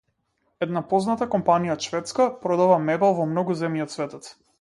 Една 0.65 0.79
позната 0.93 1.27
компанија 1.35 1.75
од 1.75 1.85
Шведска 1.89 2.27
продава 2.47 2.79
мебел 2.87 3.15
во 3.21 3.27
многу 3.35 3.59
земји 3.61 3.85
од 3.87 3.95
светот. 3.99 4.33